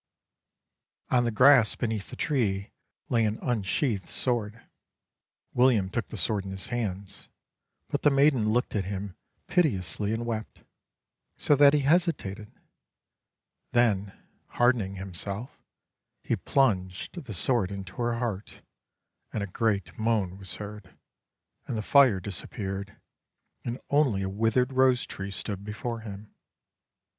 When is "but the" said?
7.87-8.09